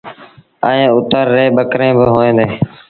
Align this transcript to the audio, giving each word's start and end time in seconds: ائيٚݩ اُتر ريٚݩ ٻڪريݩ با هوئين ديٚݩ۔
ائيٚݩ 0.67 0.93
اُتر 0.95 1.23
ريٚݩ 1.35 1.55
ٻڪريݩ 1.57 1.97
با 1.97 2.05
هوئين 2.13 2.35
ديٚݩ۔ 2.37 2.53